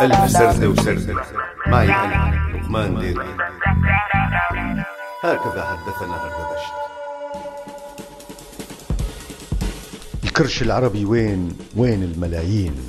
[0.00, 1.14] ألف سردة وسردة
[1.66, 3.26] معي أنا لقمان ديركي
[5.22, 6.72] هكذا حدثنا هردبشت
[10.24, 12.86] الكرش العربي وين؟ وين الملايين؟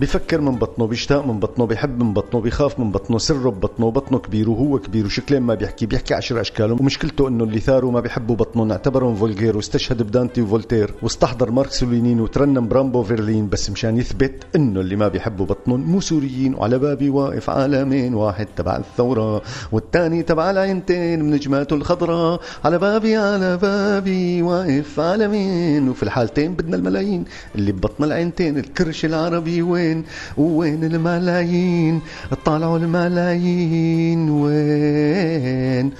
[0.00, 4.18] بفكر من بطنه بيشتاق من بطنه بيحب من بطنه بيخاف من بطنه سره ببطنه بطنه
[4.18, 8.36] كبير وهو كبير وشكلين ما بيحكي بيحكي عشر اشكال ومشكلته إنه اللي ثاروا ما بيحبوا
[8.36, 14.46] بطنه نعتبرهم vulgaire واستشهد بدانتي وفولتير واستحضر ماركس ولينين وترنم برامبو وفيرلين بس مشان يثبت
[14.56, 20.22] إنه اللي ما بيحبوا بطنهم مو سوريين وعلى بابي واقف عالمين واحد تبع الثورة والثاني
[20.22, 22.40] تبع العينتين من نجماته الخضراء.
[22.64, 25.88] على بابي على بابي واقف عالمين.
[25.88, 27.24] وفي الحالتين بدنا الملايين
[27.54, 30.04] اللي ببطن العينتين الكرش العربي وين؟ وين
[30.36, 32.00] وين الملايين؟
[32.44, 35.92] طالعوا الملايين وين؟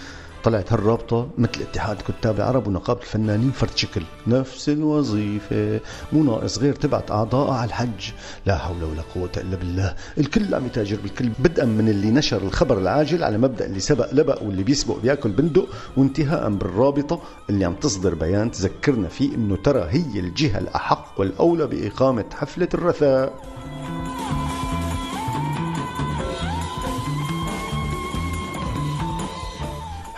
[0.44, 4.02] طلعت هالرابطة مثل اتحاد كتاب العرب ونقابة الفنانين فرد شكل.
[4.27, 5.80] نفس الوظيفة
[6.12, 8.11] مو ناقص غير تبعت أعضاء على الحج.
[8.46, 9.94] لا حول ولا قوة إلا بالله.
[10.18, 11.28] الكل عم يتاجر بالكل.
[11.38, 15.68] بدءا من اللي نشر الخبر العاجل على مبدأ اللي سبق لبق واللي بيسبق بيأكل بندق
[15.96, 22.24] وانتهاء بالرابطة اللي عم تصدر بيان تذكرنا فيه إنه ترى هي الجهة الأحق والأولى بإقامة
[22.34, 23.49] حفلة الرثاء.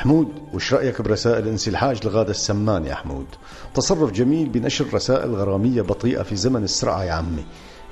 [0.03, 3.27] حمود وش رأيك برسائل انسي الحاج لغادة السمان يا حمود؟
[3.75, 7.45] تصرف جميل بنشر رسائل غرامية بطيئة في زمن السرعة يا عمي.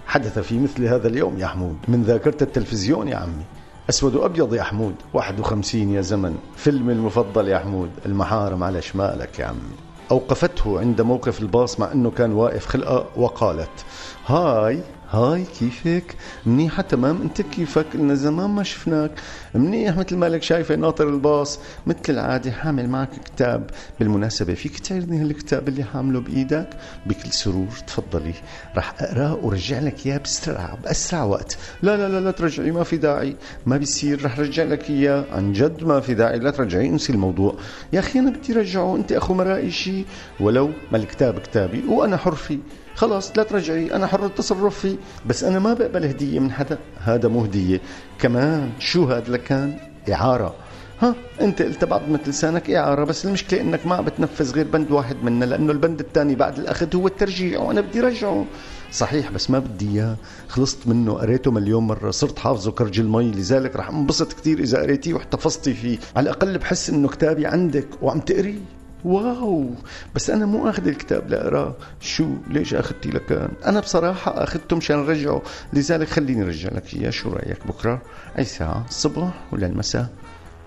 [0.07, 1.77] حدث في مثل هذا اليوم يا حمود.
[1.89, 3.45] من ذاكرة التلفزيون يا عمي.
[3.91, 4.95] أسود وأبيض يا حمود.
[5.15, 6.39] 51 يا زمن.
[6.57, 7.91] فيلم المفضل يا حمود.
[8.07, 9.77] المحارم على شمالك يا عمي.
[10.11, 13.85] أوقفته عند موقف الباص مع أنه كان واقف خلقة وقالت
[14.27, 16.17] هاي هاي كيفك؟
[16.47, 19.11] منيحة تمام انت كيفك؟ لنا زمان ما شفناك.
[19.55, 21.59] منيح مثل ما لك شايفة ناطر الباص.
[21.87, 23.71] مثل العادة حامل معك كتاب.
[23.99, 26.69] بالمناسبة فيك تعرضني هالكتاب اللي حامله بإيدك؟
[27.07, 28.35] بكل سرور تفضلي.
[28.77, 31.59] رح أقراه ورجع لك إياه بسرعة بأسرع وقت.
[31.83, 33.37] لا لا لا لا ترجعي ما في داعي.
[33.67, 34.25] ما بيصير.
[34.25, 35.25] رح رجع لك إياه.
[35.33, 36.39] عن جد ما في داعي.
[36.39, 37.55] لا ترجعي انسي الموضوع.
[37.93, 38.97] يا أخي أنا بدي رجعه.
[38.97, 40.05] أنت أخو مرائي شيء
[40.41, 42.59] ولو ما الكتاب كتابي وأنا حر فيه.
[42.95, 43.95] خلاص لا ترجعي.
[43.95, 44.97] أنا حر التصرف فيه.
[45.27, 46.79] بس أنا ما بقبل هدية من حدا.
[47.01, 47.81] هذا مو هدية.
[48.19, 49.77] كمان شو هذا لكان؟
[50.13, 50.55] إعارة.
[51.01, 55.17] ها أنت قلت بعض مثل لسانك إعارة بس المشكلة إنك ما بتنفذ غير بند واحد
[55.23, 58.45] منا لأنه البند الثاني بعد الأخذ هو الترجيع وأنا بدي رجعه.
[58.93, 60.17] صحيح بس ما بدي إياه.
[60.49, 65.15] خلصت منه قريته مليون مرة صرت حافظه كرج المي لذلك رح انبسط كثير إذا قريتيه
[65.15, 65.99] واحتفظتي فيه.
[66.17, 68.80] على الأقل بحس إنه كتابي عندك وعم تقريه.
[69.05, 69.71] واو.
[70.15, 71.75] بس أنا مو آخذ الكتاب لأقرأه.
[72.01, 77.11] شو؟ ليش أخذتي لكان أنا بصراحة أخذته مشان ارجعه لذلك خليني أرجع لك إياه.
[77.11, 78.03] شو رأيك بكرة؟
[78.39, 80.07] أي ساعة؟ الصبح ولا المساء؟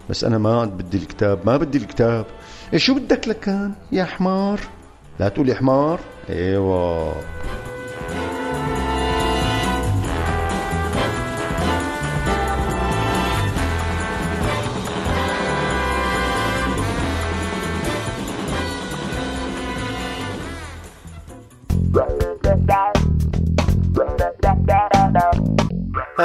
[0.10, 1.40] بس أنا ما عاد بدي الكتاب.
[1.46, 2.26] ما بدي الكتاب.
[2.74, 4.60] إيه شو بدك لكان يا حمار؟
[5.20, 6.00] لا تقولي حمار.
[6.30, 7.16] إيوه.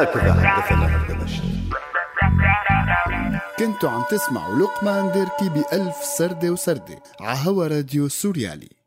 [0.02, 1.42] هكذا حدثنا هردبشت
[3.58, 8.77] كنتوا عم تسمعوا لقمان ديركي بألف سردة وسردة عهوا راديو سوريالي.